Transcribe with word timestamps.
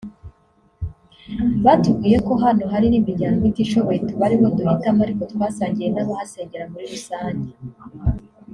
Batubwiye 1.65 2.17
ko 2.27 2.33
hano 2.43 2.63
hari 2.73 2.85
n’imiryango 2.89 3.41
itishoboye 3.51 3.99
tuba 4.07 4.23
ari 4.27 4.35
ho 4.39 4.47
duhitamo 4.57 4.99
ariko 5.05 5.21
twasangiye 5.31 5.89
n’abahasengera 5.91 6.65
muri 6.71 6.85
rusange 6.93 7.49